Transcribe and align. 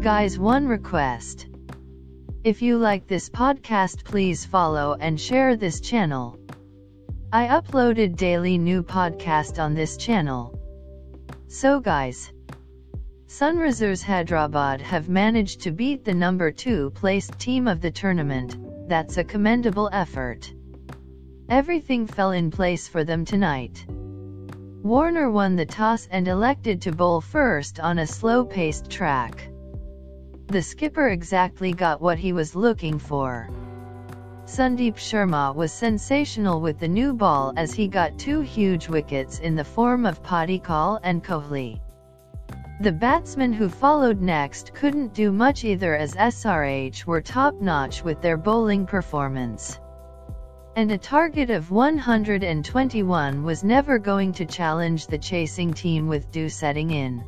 Guys, 0.00 0.38
one 0.38 0.66
request. 0.66 1.46
If 2.42 2.62
you 2.62 2.78
like 2.78 3.06
this 3.06 3.28
podcast, 3.28 4.02
please 4.02 4.46
follow 4.46 4.96
and 4.98 5.20
share 5.20 5.56
this 5.56 5.78
channel. 5.78 6.38
I 7.30 7.48
uploaded 7.48 8.16
daily 8.16 8.56
new 8.56 8.82
podcast 8.82 9.62
on 9.62 9.74
this 9.74 9.98
channel. 9.98 10.58
So 11.48 11.80
guys, 11.80 12.32
Sunrisers 13.26 14.02
Hyderabad 14.02 14.80
have 14.80 15.10
managed 15.10 15.60
to 15.60 15.70
beat 15.70 16.02
the 16.02 16.14
number 16.14 16.50
2 16.50 16.92
placed 16.94 17.38
team 17.38 17.68
of 17.68 17.82
the 17.82 17.90
tournament, 17.90 18.88
that's 18.88 19.18
a 19.18 19.24
commendable 19.24 19.90
effort. 19.92 20.50
Everything 21.50 22.06
fell 22.06 22.30
in 22.30 22.50
place 22.50 22.88
for 22.88 23.04
them 23.04 23.26
tonight. 23.26 23.84
Warner 24.82 25.30
won 25.30 25.56
the 25.56 25.66
toss 25.66 26.08
and 26.10 26.26
elected 26.26 26.80
to 26.80 26.92
bowl 26.92 27.20
first 27.20 27.80
on 27.80 27.98
a 27.98 28.06
slow-paced 28.06 28.88
track. 28.88 29.49
The 30.50 30.62
skipper 30.62 31.06
exactly 31.06 31.72
got 31.72 32.02
what 32.02 32.18
he 32.18 32.32
was 32.32 32.56
looking 32.56 32.98
for. 32.98 33.48
Sandeep 34.46 34.96
Sharma 34.96 35.54
was 35.54 35.70
sensational 35.70 36.60
with 36.60 36.80
the 36.80 36.88
new 36.88 37.14
ball 37.14 37.52
as 37.56 37.72
he 37.72 37.86
got 37.86 38.18
two 38.18 38.40
huge 38.40 38.88
wickets 38.88 39.38
in 39.38 39.54
the 39.54 39.62
form 39.62 40.04
of 40.04 40.24
Padikkal 40.24 40.98
and 41.04 41.22
Kohli. 41.22 41.80
The 42.80 42.90
batsmen 42.90 43.52
who 43.52 43.68
followed 43.68 44.20
next 44.20 44.74
couldn't 44.74 45.14
do 45.14 45.30
much 45.30 45.62
either 45.62 45.94
as 45.94 46.16
SRH 46.16 47.04
were 47.04 47.20
top-notch 47.20 48.02
with 48.02 48.20
their 48.20 48.36
bowling 48.36 48.86
performance. 48.86 49.78
And 50.74 50.90
a 50.90 50.98
target 50.98 51.50
of 51.50 51.70
121 51.70 53.44
was 53.44 53.62
never 53.62 54.00
going 54.00 54.32
to 54.32 54.46
challenge 54.46 55.06
the 55.06 55.18
chasing 55.18 55.72
team 55.72 56.08
with 56.08 56.32
dew 56.32 56.48
setting 56.48 56.90
in. 56.90 57.22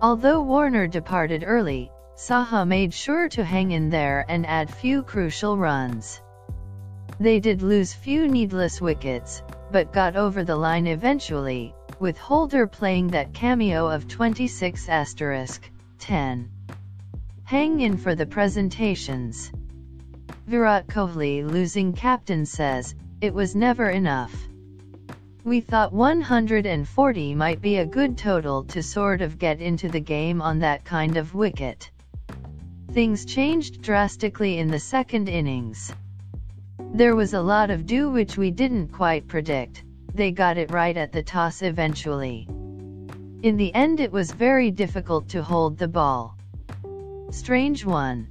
Although 0.00 0.42
Warner 0.42 0.86
departed 0.86 1.42
early, 1.44 1.90
Saha 2.20 2.68
made 2.68 2.92
sure 2.92 3.30
to 3.30 3.42
hang 3.42 3.70
in 3.70 3.88
there 3.88 4.26
and 4.28 4.44
add 4.44 4.68
few 4.68 5.02
crucial 5.02 5.56
runs. 5.56 6.20
They 7.18 7.40
did 7.40 7.62
lose 7.62 7.94
few 7.94 8.28
needless 8.28 8.78
wickets, 8.78 9.42
but 9.72 9.94
got 9.94 10.16
over 10.16 10.44
the 10.44 10.54
line 10.54 10.86
eventually, 10.86 11.74
with 11.98 12.18
Holder 12.18 12.66
playing 12.66 13.08
that 13.08 13.32
cameo 13.32 13.88
of 13.88 14.06
26 14.06 14.90
asterisk 14.90 15.70
10. 15.98 16.50
Hang 17.44 17.80
in 17.80 17.96
for 17.96 18.14
the 18.14 18.26
presentations. 18.26 19.50
Virat 20.46 20.88
Kohli 20.88 21.42
losing 21.50 21.94
captain 21.94 22.44
says, 22.44 22.94
it 23.22 23.32
was 23.32 23.54
never 23.54 23.88
enough. 23.88 24.46
We 25.42 25.62
thought 25.62 25.94
140 25.94 27.34
might 27.34 27.62
be 27.62 27.78
a 27.78 27.86
good 27.86 28.18
total 28.18 28.64
to 28.64 28.82
sort 28.82 29.22
of 29.22 29.38
get 29.38 29.62
into 29.62 29.88
the 29.88 30.00
game 30.00 30.42
on 30.42 30.58
that 30.58 30.84
kind 30.84 31.16
of 31.16 31.34
wicket. 31.34 31.90
Things 32.92 33.24
changed 33.24 33.82
drastically 33.82 34.58
in 34.58 34.66
the 34.66 34.80
second 34.80 35.28
innings. 35.28 35.94
There 36.92 37.14
was 37.14 37.34
a 37.34 37.40
lot 37.40 37.70
of 37.70 37.86
dew 37.86 38.10
which 38.10 38.36
we 38.36 38.50
didn't 38.50 38.88
quite 38.88 39.28
predict, 39.28 39.84
they 40.12 40.32
got 40.32 40.58
it 40.58 40.72
right 40.72 40.96
at 40.96 41.12
the 41.12 41.22
toss 41.22 41.62
eventually. 41.62 42.48
In 43.42 43.56
the 43.56 43.72
end 43.76 44.00
it 44.00 44.10
was 44.10 44.32
very 44.32 44.72
difficult 44.72 45.28
to 45.28 45.40
hold 45.40 45.78
the 45.78 45.86
ball. 45.86 46.36
Strange 47.30 47.86
one. 47.86 48.26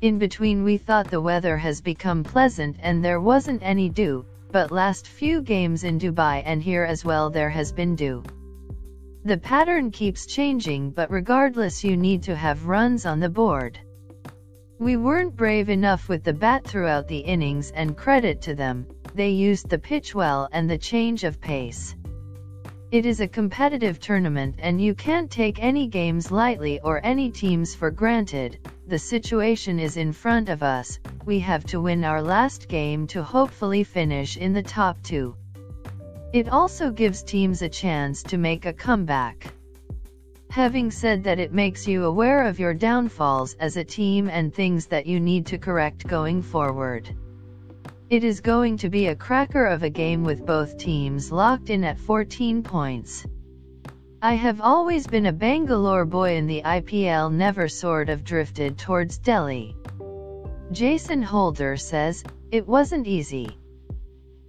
In 0.00 0.20
between 0.20 0.62
we 0.62 0.76
thought 0.76 1.10
the 1.10 1.20
weather 1.20 1.56
has 1.56 1.80
become 1.80 2.22
pleasant 2.22 2.76
and 2.80 3.04
there 3.04 3.20
wasn't 3.20 3.62
any 3.64 3.88
dew, 3.88 4.24
but 4.52 4.70
last 4.70 5.08
few 5.08 5.42
games 5.42 5.82
in 5.82 5.98
Dubai 5.98 6.40
and 6.46 6.62
here 6.62 6.84
as 6.84 7.04
well 7.04 7.30
there 7.30 7.50
has 7.50 7.72
been 7.72 7.96
dew. 7.96 8.22
The 9.26 9.38
pattern 9.38 9.90
keeps 9.90 10.24
changing 10.24 10.92
but 10.92 11.10
regardless 11.10 11.82
you 11.82 11.96
need 11.96 12.22
to 12.22 12.36
have 12.36 12.68
runs 12.68 13.04
on 13.04 13.18
the 13.18 13.28
board. 13.28 13.76
We 14.78 14.96
weren't 14.96 15.34
brave 15.34 15.68
enough 15.68 16.08
with 16.08 16.22
the 16.22 16.32
bat 16.32 16.64
throughout 16.64 17.08
the 17.08 17.18
innings 17.18 17.72
and 17.72 17.96
credit 17.96 18.40
to 18.42 18.54
them, 18.54 18.86
they 19.16 19.30
used 19.30 19.68
the 19.68 19.80
pitch 19.80 20.14
well 20.14 20.48
and 20.52 20.70
the 20.70 20.78
change 20.78 21.24
of 21.24 21.40
pace. 21.40 21.96
It 22.92 23.04
is 23.04 23.18
a 23.18 23.26
competitive 23.26 23.98
tournament 23.98 24.60
and 24.60 24.80
you 24.80 24.94
can't 24.94 25.28
take 25.28 25.60
any 25.60 25.88
games 25.88 26.30
lightly 26.30 26.78
or 26.84 27.04
any 27.04 27.28
teams 27.32 27.74
for 27.74 27.90
granted, 27.90 28.60
the 28.86 29.00
situation 29.00 29.80
is 29.80 29.96
in 29.96 30.12
front 30.12 30.48
of 30.48 30.62
us, 30.62 31.00
we 31.24 31.40
have 31.40 31.64
to 31.64 31.80
win 31.80 32.04
our 32.04 32.22
last 32.22 32.68
game 32.68 33.08
to 33.08 33.24
hopefully 33.24 33.82
finish 33.82 34.36
in 34.36 34.52
the 34.52 34.62
top 34.62 35.02
two. 35.02 35.34
It 36.32 36.48
also 36.48 36.90
gives 36.90 37.22
teams 37.22 37.62
a 37.62 37.68
chance 37.68 38.22
to 38.24 38.36
make 38.36 38.66
a 38.66 38.72
comeback. 38.72 39.52
Having 40.50 40.90
said 40.90 41.24
that 41.24 41.38
it 41.38 41.52
makes 41.52 41.86
you 41.86 42.04
aware 42.04 42.42
of 42.42 42.58
your 42.58 42.74
downfalls 42.74 43.54
as 43.60 43.76
a 43.76 43.84
team 43.84 44.28
and 44.28 44.52
things 44.52 44.86
that 44.86 45.06
you 45.06 45.20
need 45.20 45.46
to 45.46 45.58
correct 45.58 46.06
going 46.06 46.42
forward. 46.42 47.08
It 48.10 48.24
is 48.24 48.40
going 48.40 48.78
to 48.78 48.88
be 48.88 49.06
a 49.06 49.16
cracker 49.16 49.66
of 49.66 49.82
a 49.82 49.90
game 49.90 50.24
with 50.24 50.46
both 50.46 50.78
teams 50.78 51.30
locked 51.30 51.70
in 51.70 51.84
at 51.84 51.98
14 51.98 52.62
points. 52.62 53.26
I 54.22 54.34
have 54.34 54.60
always 54.60 55.06
been 55.06 55.26
a 55.26 55.32
Bangalore 55.32 56.04
boy 56.04 56.36
in 56.36 56.46
the 56.46 56.62
IPL 56.62 57.32
never 57.32 57.68
sort 57.68 58.08
of 58.08 58.24
drifted 58.24 58.78
towards 58.78 59.18
Delhi. 59.18 59.76
Jason 60.72 61.22
Holder 61.22 61.76
says, 61.76 62.24
it 62.50 62.66
wasn't 62.66 63.06
easy. 63.06 63.56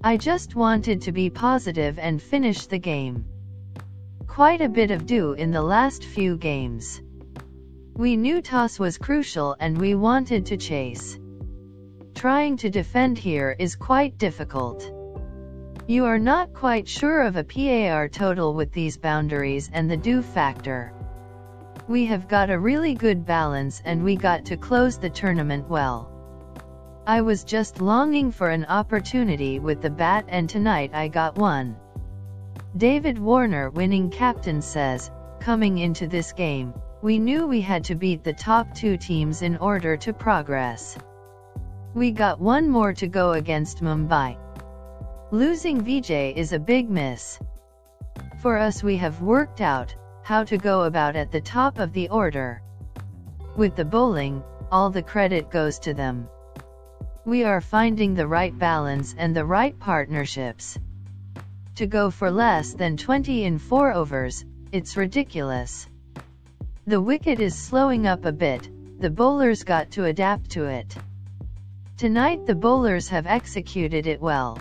I 0.03 0.15
just 0.15 0.55
wanted 0.55 1.01
to 1.01 1.11
be 1.11 1.31
positive 1.31 1.97
and 1.97 2.21
finish 2.21 2.67
the 2.67 2.77
game. 2.77 3.25
Quite 4.27 4.61
a 4.61 4.69
bit 4.69 4.91
of 4.91 5.07
dew 5.07 5.33
in 5.33 5.49
the 5.49 5.61
last 5.61 6.05
few 6.05 6.37
games. 6.37 7.01
We 7.95 8.15
knew 8.15 8.43
toss 8.43 8.77
was 8.77 8.99
crucial 8.99 9.55
and 9.59 9.75
we 9.75 9.95
wanted 9.95 10.45
to 10.45 10.57
chase. 10.57 11.17
Trying 12.13 12.57
to 12.57 12.69
defend 12.69 13.17
here 13.17 13.55
is 13.57 13.75
quite 13.75 14.19
difficult. 14.19 14.91
You 15.87 16.05
are 16.05 16.19
not 16.19 16.53
quite 16.53 16.87
sure 16.87 17.23
of 17.23 17.35
a 17.35 17.43
PAR 17.43 18.07
total 18.07 18.53
with 18.53 18.71
these 18.71 18.97
boundaries 18.97 19.71
and 19.73 19.89
the 19.89 19.97
dew 19.97 20.21
factor. 20.21 20.93
We 21.87 22.05
have 22.05 22.27
got 22.27 22.51
a 22.51 22.59
really 22.59 22.93
good 22.93 23.25
balance 23.25 23.81
and 23.83 24.03
we 24.03 24.15
got 24.15 24.45
to 24.45 24.57
close 24.57 24.99
the 24.99 25.09
tournament 25.09 25.67
well. 25.67 26.16
I 27.07 27.21
was 27.21 27.45
just 27.45 27.79
longing 27.79 28.33
for 28.33 28.49
an 28.49 28.65
opportunity 28.65 29.59
with 29.59 29.81
the 29.81 29.89
bat 29.89 30.25
and 30.27 30.49
tonight 30.49 30.91
I 30.93 31.07
got 31.07 31.37
one. 31.37 31.77
David 32.75 33.17
Warner 33.17 33.69
winning 33.69 34.09
captain 34.09 34.61
says, 34.61 35.09
coming 35.39 35.77
into 35.77 36.07
this 36.07 36.33
game, 36.33 36.73
we 37.01 37.17
knew 37.17 37.47
we 37.47 37.61
had 37.61 37.85
to 37.85 37.95
beat 37.95 38.25
the 38.25 38.33
top 38.33 38.75
two 38.75 38.97
teams 38.97 39.41
in 39.41 39.55
order 39.55 39.95
to 39.95 40.11
progress. 40.11 40.97
We 41.93 42.11
got 42.11 42.41
one 42.41 42.69
more 42.69 42.91
to 42.95 43.07
go 43.07 43.31
against 43.31 43.81
Mumbai. 43.81 44.35
Losing 45.31 45.79
Vijay 45.79 46.35
is 46.35 46.51
a 46.51 46.59
big 46.59 46.89
miss. 46.89 47.39
For 48.41 48.57
us 48.57 48.83
we 48.83 48.97
have 48.97 49.21
worked 49.21 49.61
out 49.61 49.95
how 50.23 50.43
to 50.43 50.57
go 50.57 50.83
about 50.83 51.15
at 51.15 51.31
the 51.31 51.39
top 51.39 51.79
of 51.79 51.93
the 51.93 52.09
order. 52.09 52.61
With 53.55 53.77
the 53.77 53.85
bowling, 53.85 54.43
all 54.73 54.89
the 54.89 55.03
credit 55.03 55.49
goes 55.49 55.79
to 55.79 55.93
them. 55.93 56.27
We 57.27 57.43
are 57.43 57.59
finding 57.59 58.13
the 58.13 58.25
right 58.25 58.57
balance 58.57 59.13
and 59.17 59.35
the 59.35 59.43
right 59.43 59.77
partnerships. 59.77 60.79
To 61.75 61.85
go 61.85 62.09
for 62.09 62.31
less 62.31 62.73
than 62.73 62.95
20 62.95 63.43
in 63.43 63.59
4 63.59 63.91
overs, 63.91 64.45
it's 64.71 64.95
ridiculous. 64.95 65.89
The 66.85 67.01
wicket 67.01 67.41
is 67.41 67.53
slowing 67.53 68.07
up 68.07 68.23
a 68.23 68.31
bit, 68.31 68.69
the 69.01 69.09
bowlers 69.09 69.65
got 69.65 69.91
to 69.91 70.05
adapt 70.05 70.51
to 70.51 70.67
it. 70.67 70.95
Tonight 71.97 72.45
the 72.45 72.55
bowlers 72.55 73.09
have 73.09 73.27
executed 73.27 74.07
it 74.07 74.21
well. 74.21 74.59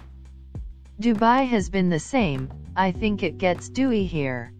Dubai 1.00 1.46
has 1.46 1.70
been 1.70 1.88
the 1.88 2.00
same, 2.00 2.50
I 2.74 2.90
think 2.90 3.22
it 3.22 3.38
gets 3.38 3.68
dewy 3.68 4.06
here. 4.06 4.52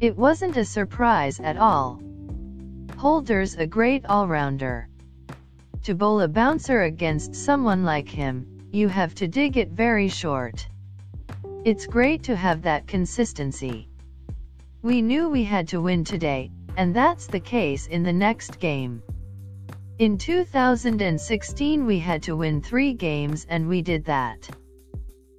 It 0.00 0.16
wasn't 0.16 0.56
a 0.56 0.64
surprise 0.64 1.38
at 1.38 1.58
all. 1.58 2.00
Holder's 2.96 3.56
a 3.56 3.66
great 3.66 4.06
all-rounder. 4.06 4.88
To 5.84 5.94
bowl 5.94 6.20
a 6.20 6.28
bouncer 6.28 6.82
against 6.82 7.34
someone 7.34 7.84
like 7.84 8.08
him, 8.08 8.68
you 8.70 8.88
have 8.88 9.14
to 9.14 9.26
dig 9.26 9.56
it 9.56 9.70
very 9.70 10.08
short. 10.08 10.68
It's 11.64 11.86
great 11.86 12.22
to 12.24 12.36
have 12.36 12.60
that 12.62 12.86
consistency. 12.86 13.88
We 14.82 15.00
knew 15.00 15.30
we 15.30 15.42
had 15.42 15.68
to 15.68 15.80
win 15.80 16.04
today, 16.04 16.50
and 16.76 16.94
that's 16.94 17.26
the 17.26 17.40
case 17.40 17.86
in 17.86 18.02
the 18.02 18.12
next 18.12 18.60
game. 18.60 19.02
In 19.98 20.18
2016 20.18 21.86
we 21.86 21.98
had 21.98 22.22
to 22.24 22.36
win 22.36 22.60
three 22.60 22.92
games 22.92 23.46
and 23.48 23.66
we 23.66 23.80
did 23.80 24.04
that. 24.04 24.50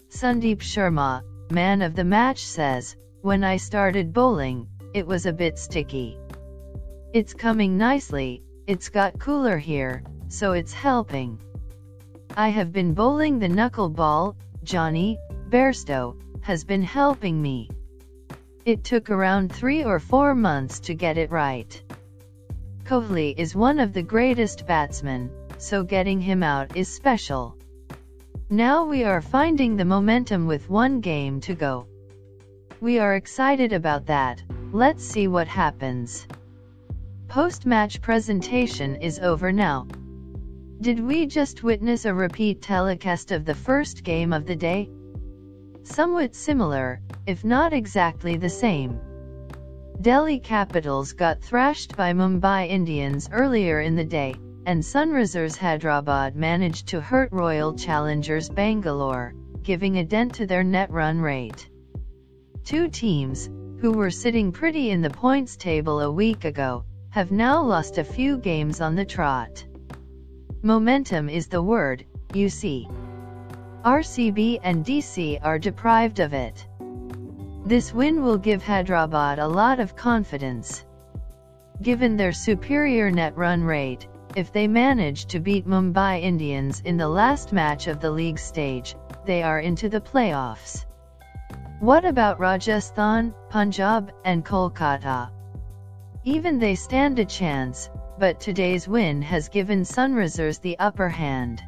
Sandeep 0.10 0.60
Sharma, 0.60 1.22
man 1.52 1.84
of 1.84 1.96
the 1.96 2.04
match 2.04 2.44
says, 2.44 2.96
when 3.22 3.44
I 3.44 3.58
started 3.58 4.12
bowling, 4.12 4.68
it 4.96 5.06
was 5.06 5.28
a 5.28 5.34
bit 5.34 5.60
sticky. 5.60 6.18
It's 7.14 7.36
coming 7.36 7.78
nicely, 7.78 8.42
it's 8.66 8.90
got 8.90 9.20
cooler 9.20 9.58
here, 9.58 10.04
so 10.32 10.54
it's 10.54 10.72
helping. 10.72 11.38
I 12.38 12.48
have 12.48 12.72
been 12.72 12.94
bowling 12.94 13.38
the 13.38 13.50
knuckleball, 13.50 14.36
Jonny, 14.64 15.20
Bairstow, 15.50 16.16
has 16.40 16.64
been 16.64 16.82
helping 16.82 17.42
me. 17.42 17.70
It 18.64 18.86
took 18.86 19.10
around 19.10 19.52
three 19.52 19.84
or 19.84 20.00
four 20.00 20.34
months 20.34 20.80
to 20.82 20.94
get 20.94 21.18
it 21.18 21.32
right. 21.32 21.82
Kohli 22.86 23.38
is 23.38 23.56
one 23.56 23.78
of 23.78 23.92
the 23.92 24.02
greatest 24.02 24.66
batsmen, 24.66 25.30
so 25.58 25.84
getting 25.84 26.22
him 26.22 26.44
out 26.44 26.78
is 26.78 26.88
special. 26.88 27.58
Now 28.50 28.86
we 28.86 29.04
are 29.04 29.22
finding 29.22 29.76
the 29.76 29.86
momentum 29.86 30.48
with 30.48 30.70
one 30.70 31.02
game 31.02 31.42
to 31.42 31.54
go. 31.54 31.88
We 32.80 33.00
are 33.00 33.16
excited 33.16 33.74
about 33.74 34.06
that, 34.06 34.42
let's 34.72 35.04
see 35.04 35.28
what 35.28 35.48
happens. 35.48 36.26
Post-match 37.28 38.02
presentation 38.02 38.96
is 38.96 39.20
over 39.20 39.52
now. 39.52 39.88
Did 40.82 41.00
we 41.00 41.28
just 41.28 41.62
witness 41.62 42.06
a 42.06 42.14
repeat 42.14 42.64
telecast 42.64 43.32
of 43.32 43.46
the 43.46 43.54
first 43.54 44.04
game 44.04 44.34
of 44.34 44.48
the 44.48 44.56
day? 44.56 44.90
Somewhat 45.84 46.34
similar, 46.34 47.02
if 47.28 47.46
not 47.46 47.72
exactly 47.72 48.36
the 48.36 48.50
same. 48.50 49.00
Delhi 50.02 50.40
Capitals 50.40 51.14
got 51.14 51.40
thrashed 51.40 51.96
by 51.96 52.14
Mumbai 52.14 52.68
Indians 52.68 53.30
earlier 53.32 53.82
in 53.82 53.96
the 53.96 54.04
day, 54.04 54.34
and 54.66 54.82
Sunrisers 54.82 55.56
Hyderabad 55.56 56.36
managed 56.36 56.88
to 56.88 57.00
hurt 57.00 57.32
Royal 57.32 57.76
Challengers 57.76 58.50
Bangalore, 58.50 59.36
giving 59.62 60.00
a 60.00 60.04
dent 60.04 60.34
to 60.34 60.48
their 60.48 60.64
net 60.64 60.90
run 60.90 61.22
rate. 61.22 61.70
Two 62.64 62.88
teams, 62.88 63.52
who 63.80 63.92
were 63.92 64.10
sitting 64.10 64.52
pretty 64.52 64.90
in 64.90 65.04
the 65.04 65.12
points 65.12 65.56
table 65.58 66.00
a 66.00 66.12
week 66.12 66.44
ago, 66.44 66.86
have 67.12 67.32
now 67.32 67.62
lost 67.62 68.00
a 68.00 68.04
few 68.04 68.40
games 68.40 68.82
on 68.82 68.96
the 68.96 69.06
trot. 69.06 69.64
Momentum 70.64 71.28
is 71.28 71.48
the 71.48 71.64
word, 71.64 72.06
you 72.36 72.48
see. 72.48 72.88
RCB 73.84 74.60
and 74.62 74.86
DC 74.86 75.40
are 75.42 75.58
deprived 75.58 76.20
of 76.20 76.36
it. 76.36 76.68
This 77.66 77.92
win 77.92 78.22
will 78.22 78.38
give 78.38 78.62
Hyderabad 78.62 79.40
a 79.40 79.48
lot 79.48 79.80
of 79.80 79.96
confidence. 79.96 80.86
Given 81.82 82.16
their 82.16 82.32
superior 82.32 83.10
net 83.10 83.36
run 83.36 83.64
rate, 83.64 84.08
if 84.36 84.54
they 84.54 84.68
manage 84.68 85.26
to 85.28 85.40
beat 85.40 85.68
Mumbai 85.68 86.22
Indians 86.22 86.82
in 86.82 86.96
the 86.96 87.10
last 87.10 87.52
match 87.52 87.88
of 87.88 88.00
the 88.00 88.12
league 88.12 88.38
stage, 88.38 88.96
they 89.26 89.42
are 89.42 89.62
into 89.62 89.90
the 89.90 90.02
playoffs. 90.02 90.86
What 91.80 92.06
about 92.06 92.40
Rajasthan, 92.40 93.34
Punjab, 93.50 94.12
and 94.26 94.46
Kolkata? 94.46 95.32
Even 96.24 96.60
they 96.60 96.76
stand 96.76 97.18
a 97.18 97.26
chance, 97.26 97.90
but 98.20 98.40
today's 98.40 98.88
win 98.88 99.22
has 99.22 99.50
given 99.50 99.82
Sunrisers 99.82 100.60
the 100.62 100.78
upper 100.80 101.10
hand. 101.10 101.62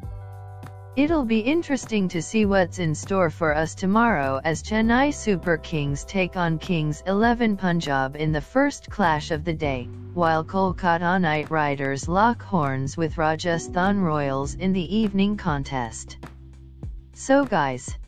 It'll 0.96 1.24
be 1.24 1.40
interesting 1.40 2.06
to 2.10 2.22
see 2.22 2.46
what's 2.46 2.78
in 2.78 2.94
store 2.94 3.28
for 3.28 3.52
us 3.52 3.74
tomorrow 3.74 4.40
as 4.44 4.62
Chennai 4.62 5.12
Super 5.12 5.56
Kings 5.56 6.04
take 6.04 6.36
on 6.36 6.58
Kings 6.58 7.02
11 7.06 7.56
Punjab 7.56 8.14
in 8.14 8.30
the 8.30 8.40
first 8.40 8.88
clash 8.90 9.32
of 9.32 9.44
the 9.44 9.54
day, 9.54 9.88
while 10.12 10.44
Kolkata 10.44 11.20
Knight 11.20 11.50
Riders 11.50 12.08
lock 12.08 12.42
horns 12.42 12.96
with 12.96 13.18
Rajasthan 13.18 14.00
Royals 14.02 14.54
in 14.54 14.72
the 14.72 14.96
evening 14.96 15.36
contest. 15.36 16.18
So 17.12 17.44
guys, 17.44 17.98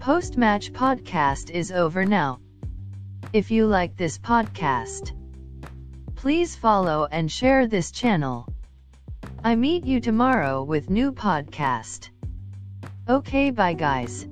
post-match 0.00 0.72
podcast 0.72 1.50
is 1.50 1.70
over 1.70 2.04
now. 2.04 2.40
If 3.32 3.52
you 3.52 3.66
like 3.66 3.96
this 3.96 4.18
podcast, 4.18 5.12
Please 6.24 6.56
follow 6.56 7.06
and 7.10 7.30
share 7.30 7.66
this 7.66 7.90
channel. 7.90 8.48
I 9.44 9.56
meet 9.56 9.84
you 9.84 10.00
tomorrow 10.00 10.62
with 10.62 10.88
new 10.88 11.12
podcast. 11.12 12.08
Okay 13.06 13.50
bye 13.50 13.74
guys. 13.74 14.26